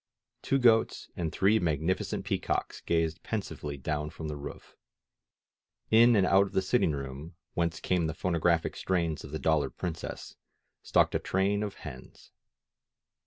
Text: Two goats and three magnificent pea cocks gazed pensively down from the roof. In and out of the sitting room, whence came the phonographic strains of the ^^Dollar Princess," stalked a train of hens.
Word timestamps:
Two 0.41 0.57
goats 0.57 1.11
and 1.15 1.31
three 1.31 1.59
magnificent 1.59 2.25
pea 2.25 2.39
cocks 2.39 2.81
gazed 2.83 3.21
pensively 3.21 3.77
down 3.77 4.09
from 4.09 4.29
the 4.29 4.35
roof. 4.35 4.75
In 5.91 6.15
and 6.15 6.25
out 6.25 6.47
of 6.47 6.53
the 6.53 6.63
sitting 6.63 6.93
room, 6.93 7.35
whence 7.53 7.79
came 7.79 8.07
the 8.07 8.15
phonographic 8.15 8.75
strains 8.75 9.23
of 9.23 9.29
the 9.29 9.37
^^Dollar 9.39 9.69
Princess," 9.77 10.37
stalked 10.81 11.13
a 11.13 11.19
train 11.19 11.61
of 11.61 11.75
hens. 11.75 12.31